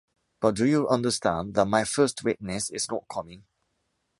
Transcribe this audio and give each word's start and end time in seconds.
But 0.39 0.55
do 0.55 0.65
you 0.65 0.87
understand 0.89 1.53
that 1.53 1.67
my 1.67 1.83
first 1.83 2.23
witness 2.23 2.71
is 2.71 2.89
not 2.89 3.07
coming? 3.07 3.43